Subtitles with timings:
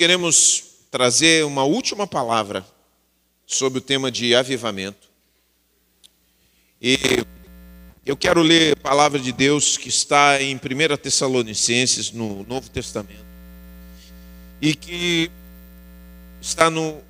[0.00, 2.66] queremos trazer uma última palavra
[3.46, 5.10] sobre o tema de avivamento.
[6.80, 6.96] E
[8.06, 13.26] eu quero ler a palavra de Deus que está em 1 Tessalonicenses, no Novo Testamento,
[14.58, 15.30] e que
[16.40, 17.02] está no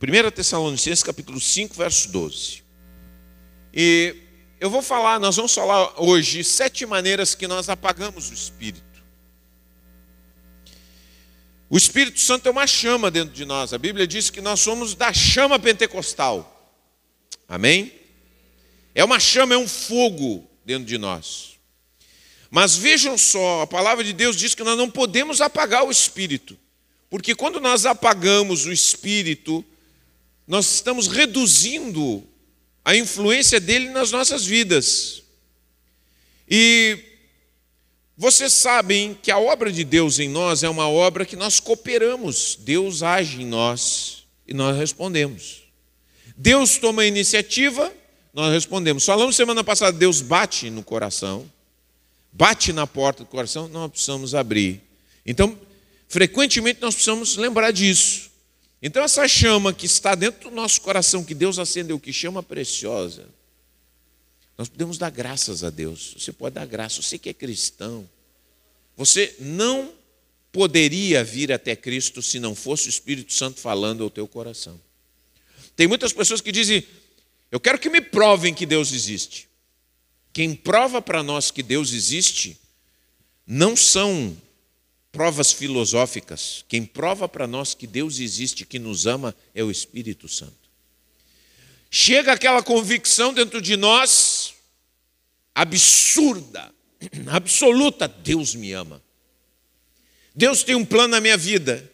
[0.00, 2.62] 1 Tessalonicenses, capítulo 5, verso 12.
[3.70, 4.16] E
[4.58, 8.93] eu vou falar, nós vamos falar hoje sete maneiras que nós apagamos o Espírito.
[11.68, 13.72] O Espírito Santo é uma chama dentro de nós.
[13.72, 16.72] A Bíblia diz que nós somos da chama pentecostal.
[17.48, 17.92] Amém?
[18.94, 21.54] É uma chama, é um fogo dentro de nós.
[22.50, 26.56] Mas vejam só, a palavra de Deus diz que nós não podemos apagar o Espírito.
[27.10, 29.64] Porque quando nós apagamos o Espírito,
[30.46, 32.26] nós estamos reduzindo
[32.84, 35.22] a influência dele nas nossas vidas.
[36.48, 37.13] E
[38.16, 42.56] vocês sabem que a obra de Deus em nós é uma obra que nós cooperamos.
[42.60, 45.64] Deus age em nós e nós respondemos.
[46.36, 47.92] Deus toma a iniciativa,
[48.32, 49.04] nós respondemos.
[49.04, 51.50] Falamos semana passada, Deus bate no coração,
[52.32, 54.80] bate na porta do coração, nós precisamos abrir.
[55.26, 55.58] Então,
[56.08, 58.30] frequentemente nós precisamos lembrar disso.
[58.80, 63.26] Então, essa chama que está dentro do nosso coração, que Deus acendeu, que chama preciosa,
[64.56, 66.14] nós podemos dar graças a Deus.
[66.18, 67.02] Você pode dar graça.
[67.02, 68.08] Você que é cristão,
[68.96, 69.92] você não
[70.52, 74.80] poderia vir até Cristo se não fosse o Espírito Santo falando ao teu coração.
[75.74, 76.86] Tem muitas pessoas que dizem:
[77.50, 79.48] Eu quero que me provem que Deus existe.
[80.32, 82.56] Quem prova para nós que Deus existe
[83.46, 84.36] não são
[85.10, 86.64] provas filosóficas.
[86.68, 90.63] Quem prova para nós que Deus existe, que nos ama, é o Espírito Santo.
[91.96, 94.54] Chega aquela convicção dentro de nós
[95.54, 96.74] absurda,
[97.30, 99.00] absoluta: Deus me ama.
[100.34, 101.88] Deus tem um plano na minha vida.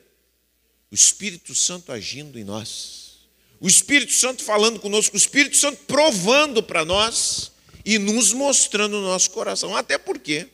[0.91, 3.29] O Espírito Santo agindo em nós.
[3.61, 7.53] O Espírito Santo falando conosco, o Espírito Santo provando para nós
[7.85, 9.77] e nos mostrando o nosso coração.
[9.77, 10.49] Até porque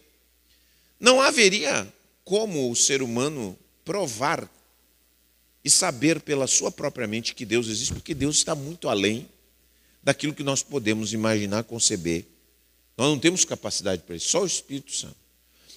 [0.99, 1.87] não haveria
[2.25, 4.51] como o ser humano provar
[5.65, 9.36] e saber pela sua própria mente que Deus existe, porque Deus está muito além
[10.07, 12.25] daquilo que nós podemos imaginar, conceber
[12.97, 15.17] nós não temos capacidade para isso, só o Espírito Santo.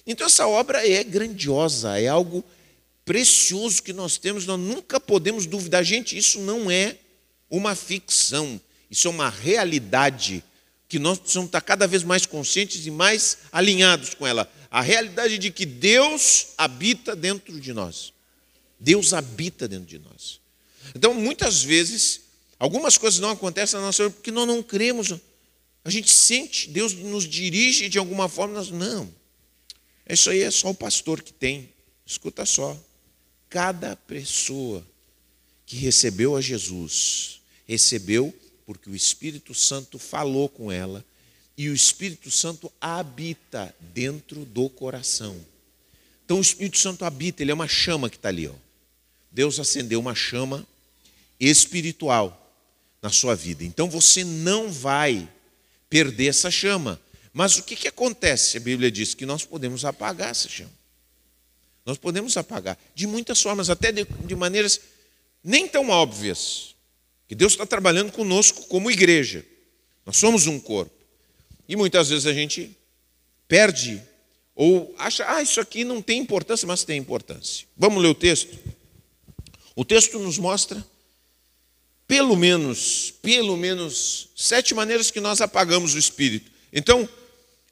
[0.06, 2.44] Então essa obra é grandiosa, é algo
[3.04, 5.84] precioso que nós temos, nós nunca podemos duvidar.
[5.84, 6.96] Gente, isso não é
[7.50, 8.58] uma ficção,
[8.88, 10.44] isso é uma realidade
[10.88, 14.50] que nós precisamos estar cada vez mais conscientes e mais alinhados com ela.
[14.70, 18.12] A realidade de que Deus habita dentro de nós.
[18.78, 20.40] Deus habita dentro de nós.
[20.94, 22.22] Então, muitas vezes,
[22.60, 25.18] algumas coisas não acontecem na nossa vida porque nós não cremos
[25.84, 29.12] a gente sente, Deus nos dirige de alguma forma, nós, não.
[30.08, 31.70] Isso aí é só o pastor que tem.
[32.04, 32.78] Escuta só.
[33.48, 34.86] Cada pessoa
[35.64, 38.34] que recebeu a Jesus, recebeu
[38.66, 41.04] porque o Espírito Santo falou com ela
[41.56, 45.36] e o Espírito Santo habita dentro do coração.
[46.24, 48.46] Então o Espírito Santo habita, ele é uma chama que está ali.
[48.46, 48.54] Ó.
[49.32, 50.66] Deus acendeu uma chama
[51.38, 52.39] espiritual
[53.02, 53.64] na sua vida.
[53.64, 55.28] Então você não vai
[55.88, 57.00] perder essa chama.
[57.32, 58.56] Mas o que, que acontece?
[58.56, 60.72] A Bíblia diz que nós podemos apagar essa chama.
[61.84, 64.80] Nós podemos apagar de muitas formas, até de, de maneiras
[65.42, 66.74] nem tão óbvias.
[67.28, 69.44] Que Deus está trabalhando conosco como igreja.
[70.04, 70.92] Nós somos um corpo.
[71.68, 72.76] E muitas vezes a gente
[73.46, 74.02] perde
[74.54, 77.66] ou acha, ah, isso aqui não tem importância, mas tem importância.
[77.76, 78.58] Vamos ler o texto?
[79.74, 80.84] O texto nos mostra
[82.10, 86.50] pelo menos, pelo menos sete maneiras que nós apagamos o espírito.
[86.72, 87.08] Então,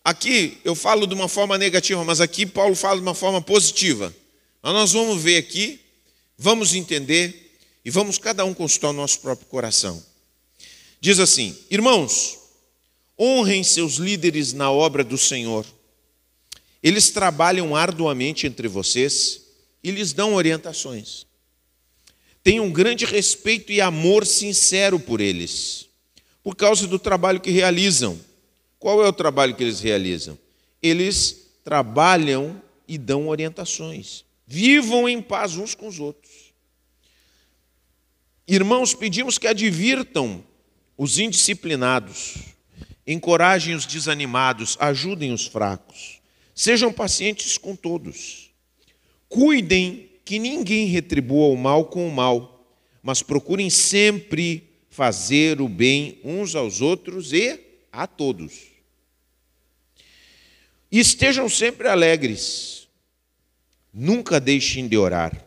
[0.04, 4.14] aqui eu falo de uma forma negativa, mas aqui Paulo fala de uma forma positiva.
[4.62, 5.80] Mas nós vamos ver aqui,
[6.38, 10.00] vamos entender e vamos cada um consultar o nosso próprio coração.
[11.00, 12.38] Diz assim: Irmãos,
[13.18, 15.66] honrem seus líderes na obra do Senhor.
[16.80, 19.40] Eles trabalham arduamente entre vocês
[19.82, 21.26] e lhes dão orientações
[22.48, 25.86] tenho um grande respeito e amor sincero por eles,
[26.42, 28.18] por causa do trabalho que realizam.
[28.78, 30.38] Qual é o trabalho que eles realizam?
[30.82, 34.24] Eles trabalham e dão orientações.
[34.46, 36.32] Vivam em paz uns com os outros.
[38.46, 40.42] Irmãos, pedimos que advirtam
[40.96, 42.36] os indisciplinados,
[43.06, 46.22] encorajem os desanimados, ajudem os fracos,
[46.54, 48.50] sejam pacientes com todos,
[49.28, 52.62] cuidem que ninguém retribua o mal com o mal,
[53.02, 57.58] mas procurem sempre fazer o bem uns aos outros e
[57.90, 58.66] a todos.
[60.92, 62.86] E estejam sempre alegres,
[63.90, 65.46] nunca deixem de orar,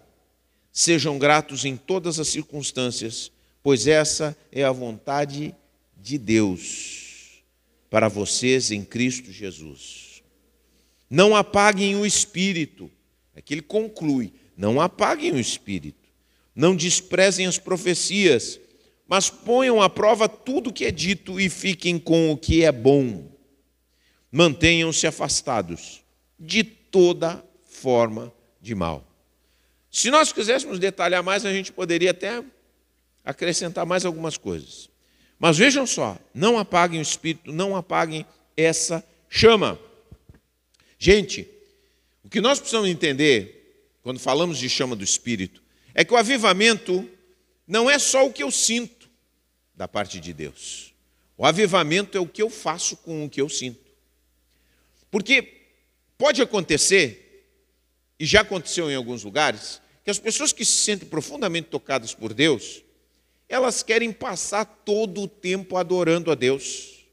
[0.74, 3.31] Sejam gratos em todas as circunstâncias,
[3.62, 5.54] pois essa é a vontade
[5.95, 7.44] de Deus
[7.88, 10.24] para vocês em Cristo Jesus.
[11.07, 12.89] Não apaguem o espírito.
[13.36, 16.07] É que ele conclui: não apaguem o espírito.
[16.55, 18.59] Não desprezem as profecias,
[19.07, 22.71] mas ponham à prova tudo o que é dito e fiquem com o que é
[22.71, 23.27] bom.
[24.31, 26.03] Mantenham-se afastados
[26.39, 28.31] de toda forma
[28.61, 29.03] de mal.
[29.89, 32.43] Se nós quiséssemos detalhar mais, a gente poderia até
[33.25, 34.91] acrescentar mais algumas coisas.
[35.39, 39.79] Mas vejam só, não apaguem o espírito, não apaguem essa chama.
[40.99, 41.49] Gente,
[42.23, 43.60] o que nós precisamos entender,
[44.03, 45.62] quando falamos de chama do espírito,
[45.94, 47.09] é que o avivamento
[47.68, 49.09] não é só o que eu sinto
[49.75, 50.94] da parte de Deus.
[51.38, 53.92] O avivamento é o que eu faço com o que eu sinto.
[55.09, 55.62] Porque
[56.18, 57.48] pode acontecer,
[58.19, 62.33] e já aconteceu em alguns lugares, que as pessoas que se sentem profundamente tocadas por
[62.33, 62.83] Deus,
[63.47, 67.06] elas querem passar todo o tempo adorando a Deus.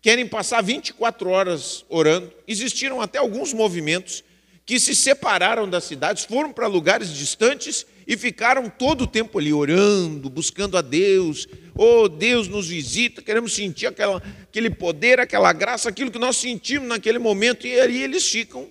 [0.00, 2.32] Querem passar 24 horas orando.
[2.46, 4.24] Existiram até alguns movimentos
[4.68, 9.50] que se separaram das cidades, foram para lugares distantes e ficaram todo o tempo ali
[9.50, 11.48] orando, buscando a Deus.
[11.74, 16.86] Oh, Deus nos visita, queremos sentir aquela, aquele poder, aquela graça, aquilo que nós sentimos
[16.86, 18.68] naquele momento, e ali eles ficam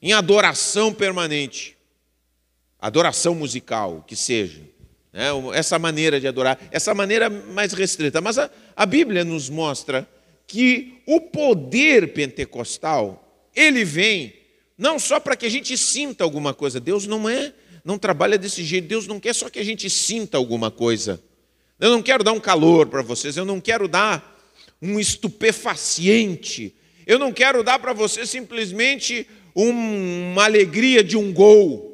[0.00, 1.76] em adoração permanente
[2.80, 4.62] adoração musical, que seja
[5.12, 5.26] né?
[5.52, 8.18] essa maneira de adorar, essa maneira mais restrita.
[8.22, 10.08] Mas a, a Bíblia nos mostra
[10.46, 14.43] que o poder pentecostal, ele vem
[14.76, 16.80] não só para que a gente sinta alguma coisa.
[16.80, 17.52] Deus não é,
[17.84, 18.88] não trabalha desse jeito.
[18.88, 21.22] Deus não quer só que a gente sinta alguma coisa.
[21.78, 24.34] Eu não quero dar um calor para vocês, eu não quero dar
[24.80, 26.74] um estupefaciente.
[27.06, 31.92] Eu não quero dar para vocês simplesmente um, uma alegria de um gol.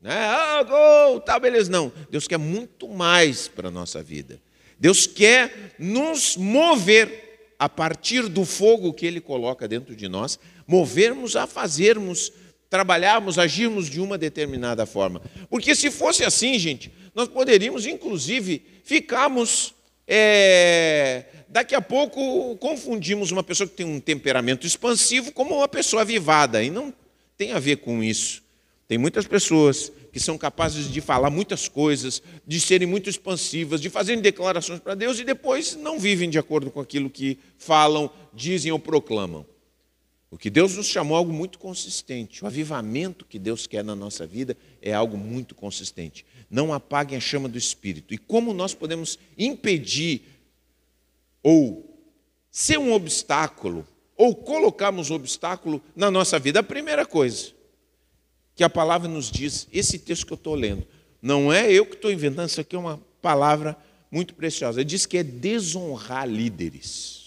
[0.00, 0.14] Né?
[0.14, 1.70] Ah, gol, tá, beleza.
[1.70, 4.40] Não, Deus quer muito mais para a nossa vida.
[4.78, 11.36] Deus quer nos mover a partir do fogo que Ele coloca dentro de nós, movermos
[11.36, 12.32] a fazermos,
[12.68, 15.20] trabalharmos, agirmos de uma determinada forma.
[15.50, 19.74] Porque se fosse assim, gente, nós poderíamos, inclusive, ficarmos.
[20.06, 26.02] É, daqui a pouco confundimos uma pessoa que tem um temperamento expansivo como uma pessoa
[26.02, 26.92] avivada, e não
[27.36, 28.42] tem a ver com isso.
[28.88, 33.88] Tem muitas pessoas que são capazes de falar muitas coisas, de serem muito expansivas, de
[33.88, 38.70] fazerem declarações para Deus e depois não vivem de acordo com aquilo que falam, dizem
[38.70, 39.46] ou proclamam.
[40.32, 42.42] O que Deus nos chamou é algo muito consistente.
[42.42, 46.24] O avivamento que Deus quer na nossa vida é algo muito consistente.
[46.48, 48.14] Não apaguem a chama do Espírito.
[48.14, 50.22] E como nós podemos impedir
[51.42, 51.86] ou
[52.50, 53.86] ser um obstáculo
[54.16, 56.60] ou colocarmos um obstáculo na nossa vida?
[56.60, 57.52] A primeira coisa,
[58.54, 60.86] que a palavra nos diz, esse texto que eu estou lendo,
[61.20, 63.76] não é eu que estou inventando, isso aqui é uma palavra
[64.10, 64.80] muito preciosa.
[64.80, 67.21] Ele diz que é desonrar líderes.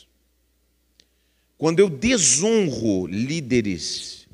[1.58, 4.28] Quando eu desonro líderes,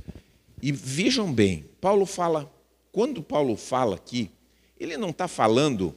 [0.61, 2.51] e vejam bem, Paulo fala,
[2.91, 4.31] quando Paulo fala aqui,
[4.79, 5.95] ele não está falando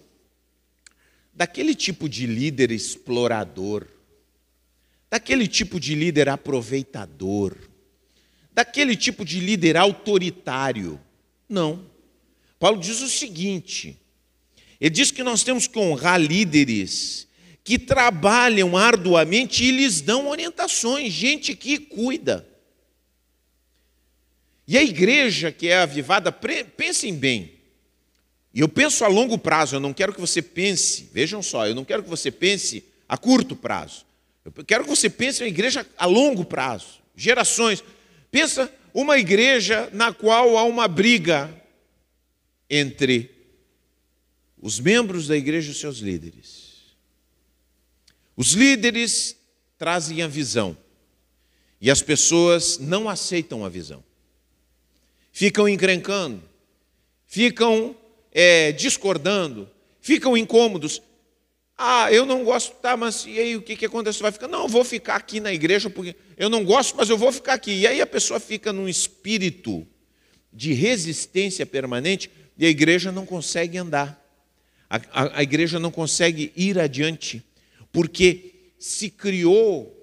[1.33, 3.87] daquele tipo de líder explorador,
[5.11, 7.57] daquele tipo de líder aproveitador
[8.55, 11.01] daquele tipo de líder autoritário.
[11.49, 11.85] Não.
[12.59, 13.99] Paulo diz o seguinte:
[14.81, 17.27] ele diz que nós temos que honrar líderes
[17.65, 22.47] que trabalham arduamente e lhes dão orientações, gente que cuida.
[24.69, 27.55] E a igreja que é avivada, pensem bem.
[28.53, 31.75] E eu penso a longo prazo, eu não quero que você pense, vejam só, eu
[31.75, 34.05] não quero que você pense a curto prazo.
[34.45, 37.83] Eu quero que você pense em igreja a longo prazo, gerações.
[38.31, 41.51] Pensa uma igreja na qual há uma briga
[42.69, 43.31] entre
[44.61, 46.64] os membros da igreja e os seus líderes.
[48.37, 49.37] Os líderes
[49.79, 50.77] trazem a visão
[51.81, 54.03] e as pessoas não aceitam a visão.
[55.33, 56.43] Ficam encrencando,
[57.27, 57.97] ficam
[58.33, 61.03] é, discordando, ficam incômodos.
[61.77, 64.23] Ah, eu não gosto, tá, mas e aí o que, que acontece?
[64.23, 67.19] Vai ficar, não, eu vou ficar aqui na igreja, porque eu não gosto, mas eu
[67.19, 67.73] vou ficar aqui.
[67.73, 69.87] E aí a pessoa fica num espírito
[70.53, 74.21] de resistência permanente e a igreja não consegue andar.
[74.89, 77.43] A, a, a igreja não consegue ir adiante,
[77.95, 79.95] porque se criou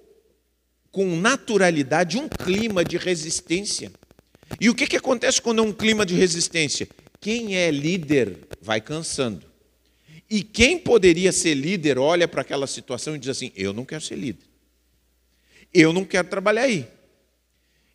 [0.90, 3.92] com naturalidade um clima de resistência.
[4.58, 6.88] E o que, que acontece quando é um clima de resistência?
[7.20, 9.44] Quem é líder vai cansando.
[10.28, 14.02] E quem poderia ser líder olha para aquela situação e diz assim: Eu não quero
[14.02, 14.46] ser líder.
[15.72, 16.88] Eu não quero trabalhar aí.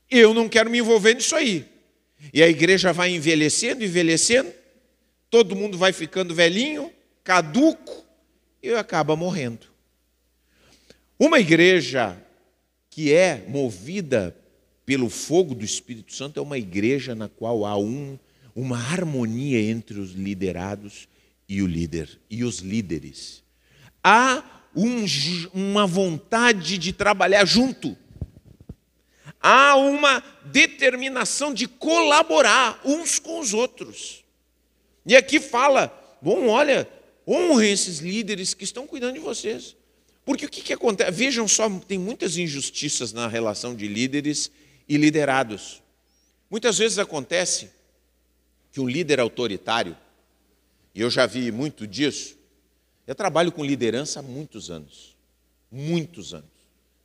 [0.10, 1.66] Eu não quero me envolver nisso aí.
[2.32, 4.52] E a igreja vai envelhecendo, envelhecendo,
[5.30, 6.92] todo mundo vai ficando velhinho,
[7.24, 8.06] caduco
[8.62, 9.77] e acaba morrendo.
[11.20, 12.16] Uma igreja
[12.92, 14.36] que é movida
[14.86, 18.20] pelo fogo do Espírito Santo é uma igreja na qual há um,
[18.56, 21.08] uma harmonia entre os liderados
[21.50, 23.44] e o líder e os líderes.
[24.04, 24.44] Há
[24.76, 25.06] um,
[25.54, 27.98] uma vontade de trabalhar junto.
[29.42, 34.24] Há uma determinação de colaborar uns com os outros.
[35.04, 36.88] E aqui fala: bom, olha,
[37.28, 39.76] honre esses líderes que estão cuidando de vocês.
[40.28, 41.10] Porque o que, que acontece?
[41.10, 44.52] Vejam só, tem muitas injustiças na relação de líderes
[44.86, 45.82] e liderados.
[46.50, 47.70] Muitas vezes acontece
[48.70, 49.96] que um líder autoritário,
[50.94, 52.36] e eu já vi muito disso,
[53.08, 55.16] eu trabalho com liderança há muitos anos.
[55.72, 56.52] Muitos anos.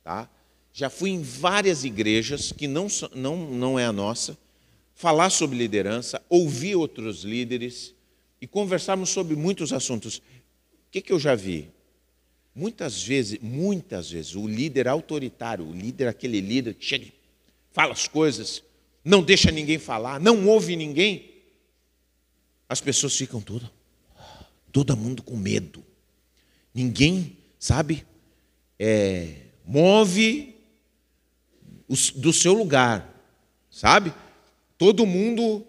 [0.03, 0.29] Tá?
[0.73, 4.37] Já fui em várias igrejas, que não, não, não é a nossa,
[4.93, 7.95] falar sobre liderança, ouvir outros líderes
[8.41, 10.17] e conversarmos sobre muitos assuntos.
[10.17, 10.21] O
[10.91, 11.71] que, que eu já vi?
[12.55, 17.07] Muitas vezes, muitas vezes, o líder autoritário, o líder, aquele líder que chega,
[17.71, 18.63] fala as coisas,
[19.03, 21.31] não deixa ninguém falar, não ouve ninguém,
[22.69, 23.69] as pessoas ficam todas,
[24.71, 25.83] todo mundo com medo.
[26.73, 28.05] Ninguém, sabe,
[28.79, 30.55] é, move
[32.15, 33.13] do seu lugar,
[33.69, 34.13] sabe?
[34.77, 35.65] Todo mundo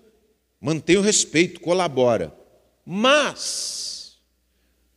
[0.60, 2.34] mantém o respeito, colabora.
[2.86, 3.93] Mas,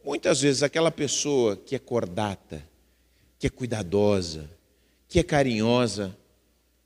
[0.07, 2.63] Muitas vezes aquela pessoa que é cordata,
[3.37, 4.49] que é cuidadosa,
[5.05, 6.17] que é carinhosa,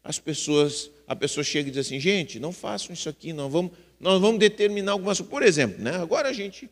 [0.04, 3.74] as pessoas, a pessoa chega e diz assim, gente, não façam isso aqui, não vamos,
[4.00, 5.98] nós vamos determinar algumas, por exemplo, né?
[5.98, 6.68] Agora a gente,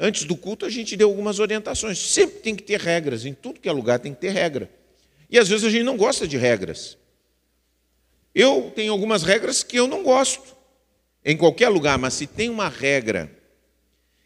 [0.00, 1.98] antes do culto a gente deu algumas orientações.
[1.98, 4.70] Sempre tem que ter regras, em tudo que é lugar tem que ter regra.
[5.28, 6.96] E às vezes a gente não gosta de regras.
[8.34, 10.56] Eu tenho algumas regras que eu não gosto
[11.22, 13.30] em qualquer lugar, mas se tem uma regra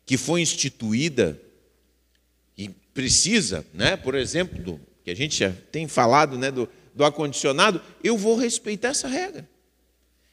[0.04, 1.42] que foi instituída
[2.97, 3.95] precisa, né?
[3.95, 6.50] por exemplo, do, que a gente já tem falado né?
[6.50, 9.47] do, do ar-condicionado, eu vou respeitar essa regra.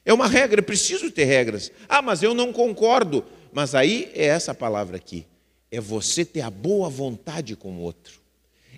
[0.02, 1.70] É uma regra, preciso ter regras.
[1.86, 3.22] Ah, mas eu não concordo.
[3.52, 5.26] Mas aí é essa palavra aqui.
[5.70, 8.18] É você ter a boa vontade com o outro.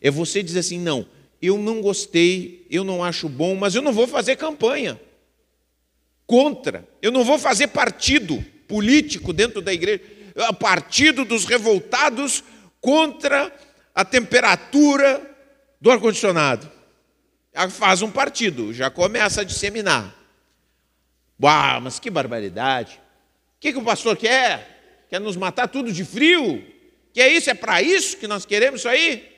[0.01, 1.07] É você dizer assim: não,
[1.41, 5.01] eu não gostei, eu não acho bom, mas eu não vou fazer campanha
[6.27, 6.87] contra.
[7.01, 10.03] Eu não vou fazer partido político dentro da igreja,
[10.61, 12.43] partido dos revoltados
[12.81, 13.53] contra
[13.97, 15.35] a temperatura
[15.81, 16.71] do ar-condicionado.
[17.71, 20.15] Faz um partido, já começa a disseminar.
[21.43, 23.01] Uau, mas que barbaridade.
[23.57, 25.07] O que, que o pastor quer?
[25.09, 26.63] Quer nos matar tudo de frio?
[27.15, 27.49] Que é isso?
[27.49, 29.33] É para isso que nós queremos isso aí?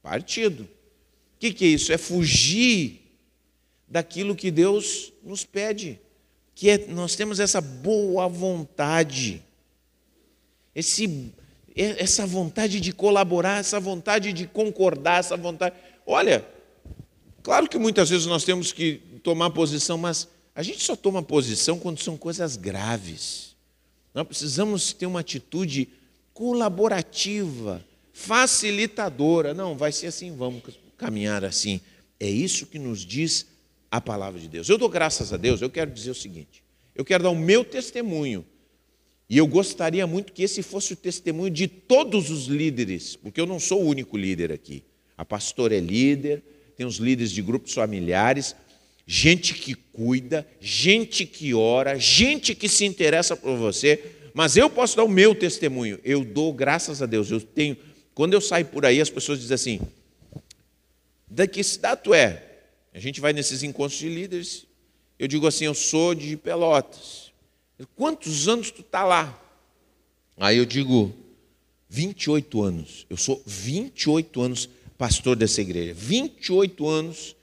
[0.00, 0.62] Partido.
[0.62, 1.92] O que, que é isso?
[1.92, 3.00] É fugir
[3.88, 6.00] daquilo que Deus nos pede.
[6.54, 9.42] Que é, nós temos essa boa vontade,
[10.72, 11.34] esse
[11.74, 15.74] essa vontade de colaborar, essa vontade de concordar, essa vontade.
[16.06, 16.46] Olha,
[17.42, 21.78] claro que muitas vezes nós temos que tomar posição, mas a gente só toma posição
[21.78, 23.56] quando são coisas graves.
[24.14, 25.88] Nós precisamos ter uma atitude
[26.32, 29.52] colaborativa, facilitadora.
[29.52, 30.62] Não, vai ser assim, vamos
[30.96, 31.80] caminhar assim.
[32.20, 33.46] É isso que nos diz
[33.90, 34.68] a palavra de Deus.
[34.68, 36.62] Eu dou graças a Deus, eu quero dizer o seguinte:
[36.94, 38.44] eu quero dar o meu testemunho
[39.28, 43.46] e eu gostaria muito que esse fosse o testemunho de todos os líderes, porque eu
[43.46, 44.82] não sou o único líder aqui.
[45.16, 46.42] A pastora é líder,
[46.76, 48.54] tem os líderes de grupos familiares,
[49.06, 54.02] gente que cuida, gente que ora, gente que se interessa por você.
[54.34, 55.98] Mas eu posso dar o meu testemunho.
[56.04, 57.30] Eu dou graças a Deus.
[57.30, 57.76] Eu tenho.
[58.14, 59.80] Quando eu saio por aí, as pessoas dizem assim:
[61.28, 62.42] da que cidade tu é?
[62.92, 64.66] A gente vai nesses encontros de líderes.
[65.18, 67.23] Eu digo assim: eu sou de Pelotas.
[67.96, 69.40] Quantos anos tu está lá?
[70.36, 71.14] Aí eu digo,
[71.88, 73.06] 28 anos.
[73.08, 75.94] Eu sou 28 anos pastor dessa igreja.
[75.94, 77.36] 28 anos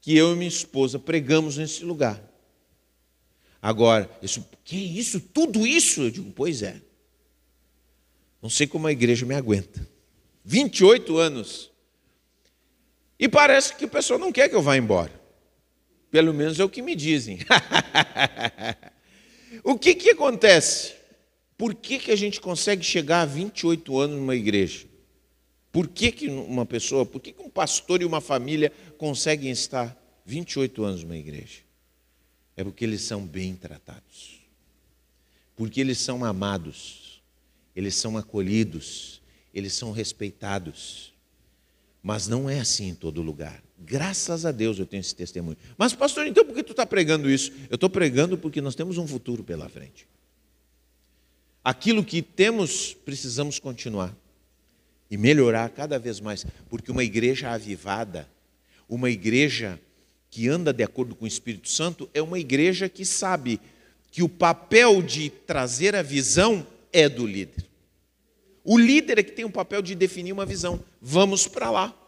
[0.00, 2.22] que eu e minha esposa pregamos nesse lugar.
[3.60, 5.20] Agora, isso, que isso?
[5.20, 6.02] Tudo isso?
[6.02, 6.80] Eu digo, pois é.
[8.40, 9.86] Não sei como a igreja me aguenta.
[10.44, 11.70] 28 anos.
[13.18, 15.12] E parece que o pessoal não quer que eu vá embora.
[16.10, 17.38] Pelo menos é o que me dizem.
[19.62, 20.94] O que, que acontece?
[21.56, 24.86] Por que, que a gente consegue chegar a 28 anos numa igreja?
[25.70, 29.96] Por que, que uma pessoa, por que, que um pastor e uma família conseguem estar
[30.26, 31.60] 28 anos numa igreja?
[32.56, 34.40] É porque eles são bem tratados,
[35.56, 37.22] porque eles são amados,
[37.74, 39.22] eles são acolhidos,
[39.54, 41.14] eles são respeitados.
[42.02, 43.62] Mas não é assim em todo lugar.
[43.84, 45.56] Graças a Deus eu tenho esse testemunho.
[45.76, 47.52] Mas, pastor, então por que tu está pregando isso?
[47.68, 50.06] Eu estou pregando porque nós temos um futuro pela frente.
[51.64, 54.16] aquilo que temos, precisamos continuar
[55.10, 58.28] e melhorar cada vez mais, porque uma igreja avivada,
[58.88, 59.78] uma igreja
[60.30, 63.60] que anda de acordo com o Espírito Santo, é uma igreja que sabe
[64.10, 67.64] que o papel de trazer a visão é do líder.
[68.64, 70.82] O líder é que tem o papel de definir uma visão.
[71.00, 72.01] Vamos para lá.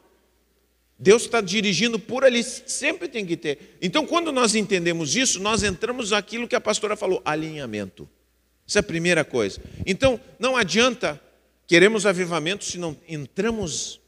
[0.99, 3.77] Deus está dirigindo por ali, sempre tem que ter.
[3.83, 8.09] Então, quando nós entendemos isso, nós entramos naquilo que a pastora falou: alinhamento.
[8.67, 9.61] Essa é a primeira coisa.
[9.85, 11.21] Então, não adianta
[11.67, 14.01] queremos avivamento se não entramos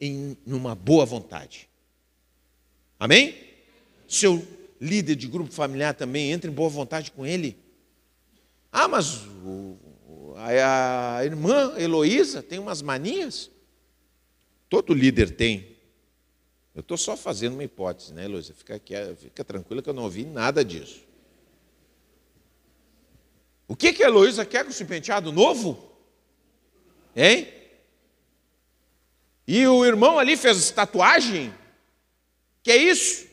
[0.00, 1.68] em numa boa vontade.
[2.98, 3.34] Amém?
[4.06, 4.46] Seu
[4.80, 7.56] líder de grupo familiar também entra em boa vontade com ele.
[8.70, 13.50] Ah, mas o, a, a irmã Heloísa tem umas manias?
[14.68, 15.77] Todo líder tem.
[16.78, 18.54] Eu estou só fazendo uma hipótese, né, Heloísa?
[18.54, 18.80] Fica,
[19.16, 21.00] fica tranquila que eu não ouvi nada disso.
[23.66, 25.90] O que, que a Heloísa quer com esse penteado novo?
[27.16, 27.48] Hein?
[29.44, 31.52] E o irmão ali fez tatuagem?
[32.62, 33.26] Que é isso?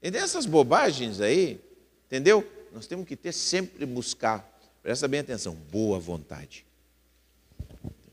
[0.00, 1.60] E dessas bobagens aí,
[2.06, 2.48] entendeu?
[2.72, 4.48] Nós temos que ter sempre buscar,
[4.84, 6.64] presta bem atenção, boa vontade.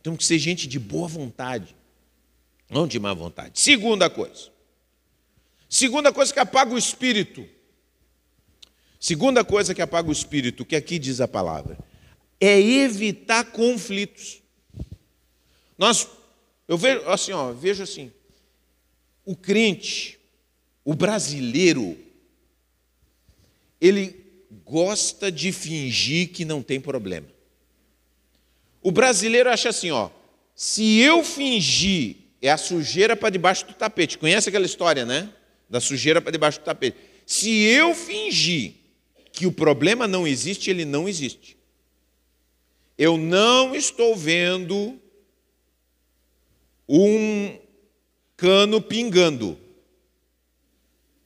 [0.01, 1.75] Temos que ser gente de boa vontade,
[2.67, 3.59] não de má vontade.
[3.59, 4.54] Segunda coisa.
[5.69, 7.47] Segunda coisa que apaga o espírito.
[8.99, 11.77] Segunda coisa que apaga o espírito, que aqui diz a palavra,
[12.39, 14.41] é evitar conflitos.
[15.77, 16.07] Nós,
[16.67, 18.11] eu vejo assim, ó, vejo assim,
[19.25, 20.19] o crente,
[20.83, 21.97] o brasileiro,
[23.79, 24.23] ele
[24.63, 27.27] gosta de fingir que não tem problema.
[28.81, 30.09] O brasileiro acha assim, ó,
[30.55, 34.17] se eu fingir é a sujeira para debaixo do tapete.
[34.17, 35.29] Conhece aquela história, né?
[35.69, 36.97] Da sujeira para debaixo do tapete.
[37.25, 38.73] Se eu fingir
[39.31, 41.57] que o problema não existe, ele não existe.
[42.97, 44.99] Eu não estou vendo
[46.87, 47.57] um
[48.37, 49.59] cano pingando.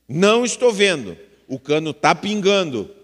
[0.08, 1.18] Não estou vendo.
[1.48, 2.96] O cano está pingando.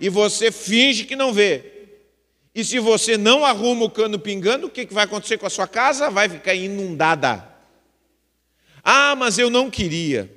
[0.00, 1.72] E você finge que não vê.
[2.54, 5.68] E se você não arruma o cano pingando, o que vai acontecer com a sua
[5.68, 6.10] casa?
[6.10, 7.46] Vai ficar inundada.
[8.82, 10.34] Ah, mas eu não queria.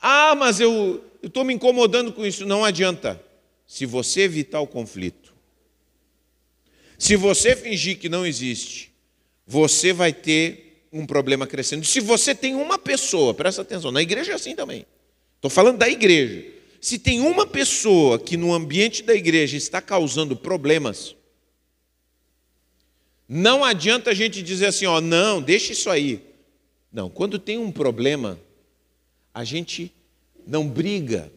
[0.00, 2.46] Ah, mas eu estou me incomodando com isso.
[2.46, 3.22] Não adianta.
[3.66, 5.34] Se você evitar o conflito,
[6.98, 8.92] se você fingir que não existe,
[9.46, 11.84] você vai ter um problema crescendo.
[11.84, 14.86] Se você tem uma pessoa, presta atenção, na igreja é assim também.
[15.36, 16.44] Estou falando da igreja.
[16.80, 21.16] Se tem uma pessoa que no ambiente da igreja está causando problemas,
[23.28, 26.22] não adianta a gente dizer assim, ó, não, deixa isso aí.
[26.92, 28.38] Não, quando tem um problema,
[29.36, 29.92] a gente
[30.46, 31.30] não briga,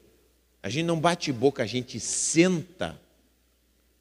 [0.63, 2.97] a gente não bate boca, a gente senta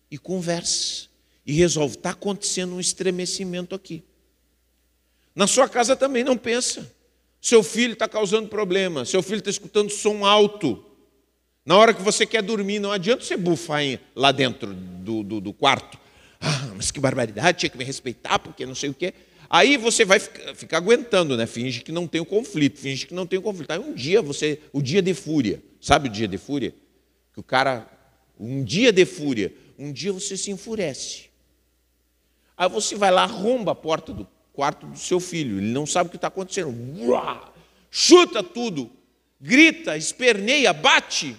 [0.08, 1.08] e conversa
[1.44, 1.96] e resolve.
[1.96, 4.04] Está acontecendo um estremecimento aqui.
[5.34, 6.88] Na sua casa também não pensa.
[7.40, 10.84] Seu filho está causando problema, seu filho está escutando som alto.
[11.66, 13.82] Na hora que você quer dormir, não adianta você bufar
[14.14, 15.98] lá dentro do, do, do quarto.
[16.40, 19.12] Ah, mas que barbaridade, tinha que me respeitar, porque não sei o quê.
[19.50, 21.46] Aí você vai ficar, ficar, aguentando, né?
[21.46, 23.70] Finge que não tem o conflito, finge que não tem o conflito.
[23.70, 26.74] Aí um dia você, o dia de fúria, sabe o dia de fúria?
[27.32, 27.88] Que o cara,
[28.38, 31.30] um dia de fúria, um dia você se enfurece.
[32.56, 36.08] Aí você vai lá, arromba a porta do quarto do seu filho, ele não sabe
[36.08, 36.74] o que está acontecendo.
[37.90, 38.90] Chuta tudo,
[39.40, 41.36] grita, esperneia, bate.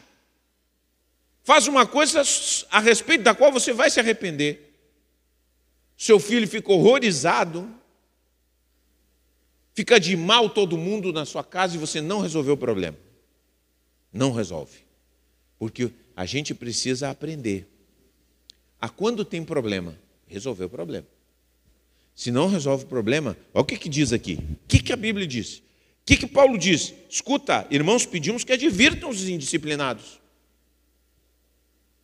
[1.43, 2.24] Faz uma coisa
[2.72, 4.74] a respeito da qual você vai se arrepender.
[5.98, 7.69] Seu filho fica horrorizado,
[9.80, 12.98] Fica de mal todo mundo na sua casa e você não resolveu o problema.
[14.12, 14.80] Não resolve.
[15.58, 17.65] Porque a gente precisa aprender
[18.82, 21.08] a quando tem problema, resolver o problema.
[22.13, 24.34] Se não resolve o problema, olha o que, que diz aqui.
[24.34, 25.60] O que, que a Bíblia diz?
[25.60, 25.63] O
[26.06, 26.94] que, que Paulo diz?
[27.10, 30.20] Escuta, irmãos, pedimos que advirtam os indisciplinados.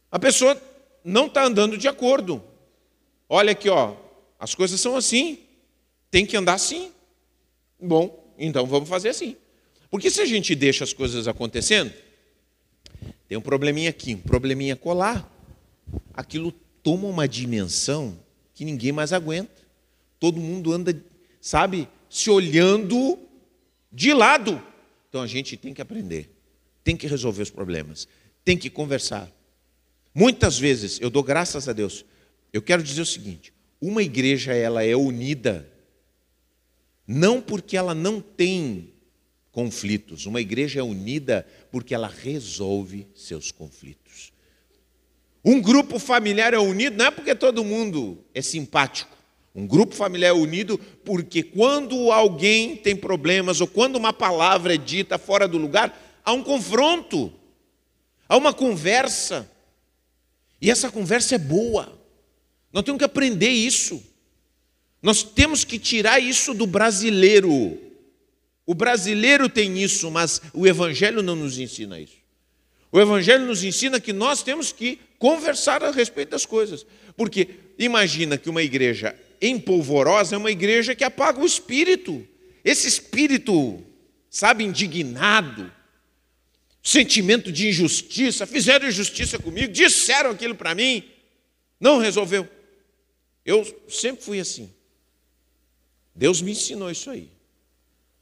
[0.10, 0.58] A pessoa
[1.04, 2.42] não está andando de acordo.
[3.28, 3.98] Olha aqui, ó,
[4.40, 5.40] as coisas são assim,
[6.10, 6.96] tem que andar assim.
[7.86, 9.36] Bom, então vamos fazer assim.
[9.89, 11.93] Porque se a gente deixa as coisas acontecendo,
[13.28, 15.32] tem um probleminha aqui, um probleminha colar,
[16.13, 16.52] aquilo
[16.84, 18.19] toma uma dimensão
[18.54, 19.63] que ninguém mais aguenta.
[20.19, 21.00] Todo mundo anda,
[21.39, 23.19] sabe, se olhando
[23.91, 24.62] de lado.
[25.10, 26.30] Então a gente tem que aprender,
[26.84, 28.08] tem que resolver os problemas,
[28.43, 29.32] tem que conversar.
[30.13, 32.06] Muitas vezes, eu dou graças a Deus,
[32.52, 35.69] eu quero dizer o seguinte: uma igreja ela é unida
[37.08, 38.94] não porque ela não tem
[39.52, 40.26] conflitos.
[40.26, 44.34] Uma igreja é unida porque ela resolve seus conflitos.
[45.44, 49.15] Um grupo familiar é unido não é porque todo mundo é simpático.
[49.54, 54.78] Um grupo familiar é unido porque quando alguém tem problemas ou quando uma palavra é
[54.78, 57.32] dita fora do lugar, há um confronto,
[58.28, 59.50] há uma conversa.
[60.60, 61.98] E essa conversa é boa.
[62.74, 64.04] Nós temos que aprender isso.
[65.06, 67.80] Nós temos que tirar isso do brasileiro.
[68.65, 72.18] O brasileiro tem isso, mas o Evangelho não nos ensina isso.
[72.91, 76.88] O Evangelho nos ensina que nós temos que conversar a respeito das coisas.
[77.15, 82.28] Porque imagina que uma igreja empolvorosa é uma igreja que apaga o espírito.
[82.63, 83.84] Esse espírito,
[84.28, 85.72] sabe, indignado,
[86.82, 91.04] sentimento de injustiça, fizeram injustiça comigo, disseram aquilo para mim,
[91.80, 92.50] não resolveu.
[93.46, 94.74] Eu sempre fui assim.
[96.15, 97.30] Deus me ensinou isso aí.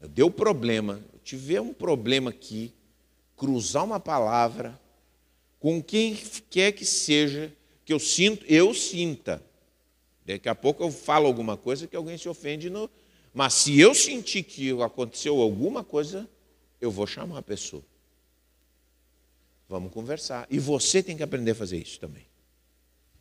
[0.09, 2.73] Deu problema, eu um problema aqui,
[3.37, 4.79] cruzar uma palavra
[5.59, 6.15] com quem
[6.49, 7.53] quer que seja
[7.85, 9.41] que eu sinto, eu sinta.
[10.25, 12.89] Daqui a pouco eu falo alguma coisa que alguém se ofende no,
[13.33, 16.29] mas se eu sentir que aconteceu alguma coisa,
[16.79, 17.83] eu vou chamar a pessoa.
[19.67, 20.47] Vamos conversar.
[20.49, 22.25] E você tem que aprender a fazer isso também.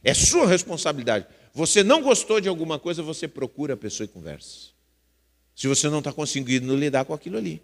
[0.02, 1.26] É sua responsabilidade.
[1.54, 4.70] Você não gostou de alguma coisa, você procura a pessoa e conversa.
[5.54, 7.62] Se você não está conseguindo lidar com aquilo ali.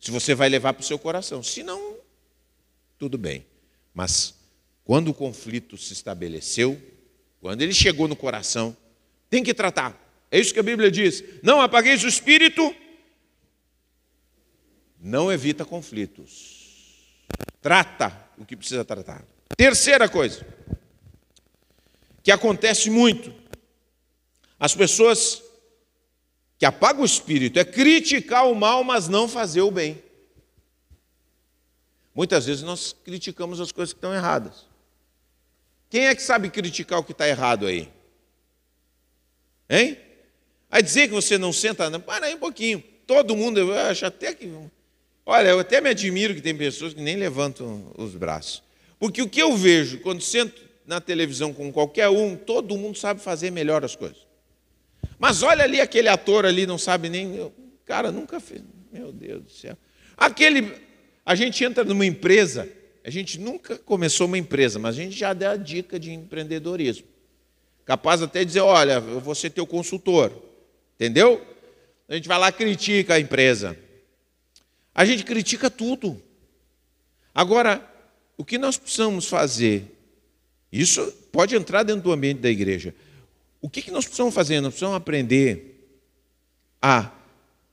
[0.00, 1.42] Se você vai levar para o seu coração.
[1.42, 1.96] Se não,
[2.98, 3.46] tudo bem.
[3.94, 4.34] Mas
[4.84, 6.80] quando o conflito se estabeleceu,
[7.40, 8.76] quando ele chegou no coração,
[9.30, 9.96] tem que tratar.
[10.30, 11.22] É isso que a Bíblia diz.
[11.42, 12.74] Não apagueis o espírito,
[15.00, 16.58] não evita conflitos.
[17.60, 19.24] Trata o que precisa tratar.
[19.56, 20.46] Terceira coisa,
[22.28, 23.32] que acontece muito.
[24.60, 25.42] As pessoas
[26.58, 30.02] que apagam o espírito é criticar o mal, mas não fazer o bem.
[32.14, 34.66] Muitas vezes nós criticamos as coisas que estão erradas.
[35.88, 37.90] Quem é que sabe criticar o que está errado aí?
[39.70, 39.96] Hein?
[40.68, 41.98] Vai dizer que você não senta, não.
[41.98, 42.84] para aí um pouquinho.
[43.06, 44.52] Todo mundo, eu acho até que.
[45.24, 48.62] Olha, eu até me admiro que tem pessoas que nem levantam os braços.
[48.98, 53.20] Porque o que eu vejo quando sento na televisão com qualquer um, todo mundo sabe
[53.20, 54.26] fazer melhor as coisas.
[55.20, 57.52] Mas olha ali aquele ator ali, não sabe nem.
[57.84, 58.62] Cara, nunca fez.
[58.90, 59.76] Meu Deus do céu.
[60.16, 60.74] Aquele.
[61.24, 62.68] A gente entra numa empresa
[63.08, 67.06] a gente nunca começou uma empresa, mas a gente já deu a dica de empreendedorismo.
[67.86, 70.30] Capaz até de dizer, olha, eu vou ser teu consultor.
[70.94, 71.42] Entendeu?
[72.06, 73.74] A gente vai lá critica a empresa.
[74.94, 76.22] A gente critica tudo.
[77.34, 77.82] Agora,
[78.36, 79.97] o que nós precisamos fazer?
[80.72, 82.94] Isso pode entrar dentro do ambiente da igreja.
[83.60, 84.60] O que nós precisamos fazer?
[84.60, 85.78] Nós precisamos aprender
[86.80, 87.10] a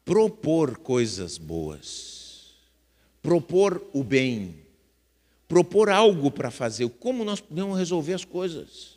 [0.04, 2.56] propor coisas boas,
[3.22, 4.56] propor o bem,
[5.48, 8.96] propor algo para fazer, como nós podemos resolver as coisas.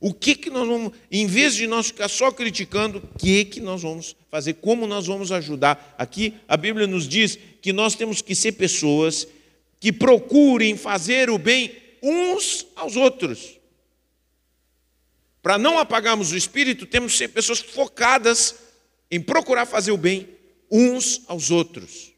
[0.00, 3.60] O que, que nós vamos, em vez de nós ficar só criticando, o que, que
[3.60, 5.94] nós vamos fazer, como nós vamos ajudar.
[5.96, 9.28] Aqui a Bíblia nos diz que nós temos que ser pessoas
[9.78, 13.58] que procurem fazer o bem uns aos outros.
[15.40, 18.56] Para não apagarmos o espírito, temos que ser pessoas focadas
[19.10, 20.28] em procurar fazer o bem
[20.70, 22.12] uns aos outros.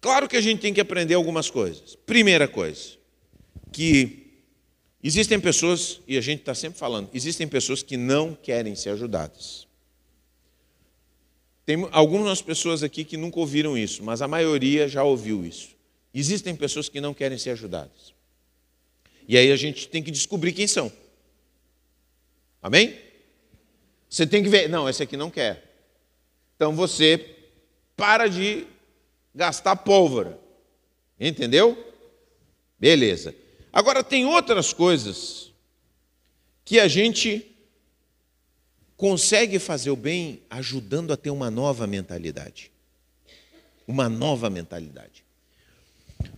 [0.00, 1.96] Claro que a gente tem que aprender algumas coisas.
[2.06, 2.96] Primeira coisa,
[3.72, 4.26] que
[5.02, 9.66] existem pessoas, e a gente está sempre falando, existem pessoas que não querem ser ajudadas.
[11.66, 15.76] Tem algumas pessoas aqui que nunca ouviram isso, mas a maioria já ouviu isso.
[16.12, 18.14] Existem pessoas que não querem ser ajudadas.
[19.26, 20.90] E aí a gente tem que descobrir quem são.
[22.62, 22.98] Amém?
[24.08, 25.64] Você tem que ver, não, esse aqui não quer.
[26.56, 27.36] Então você
[27.96, 28.66] para de
[29.34, 30.38] gastar pólvora.
[31.18, 31.76] Entendeu?
[32.78, 33.34] Beleza.
[33.72, 35.52] Agora, tem outras coisas
[36.64, 37.54] que a gente
[38.96, 42.70] consegue fazer o bem ajudando a ter uma nova mentalidade.
[43.86, 45.24] Uma nova mentalidade.